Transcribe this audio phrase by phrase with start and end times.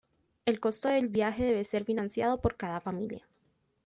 [0.45, 3.27] El costo del viaje debe ser financiado por cada familia.